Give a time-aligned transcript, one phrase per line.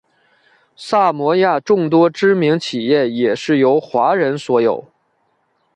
[0.75, 4.83] 萨摩亚众多知名企业也是由华人所有。